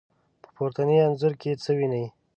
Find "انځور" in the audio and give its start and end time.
1.05-1.33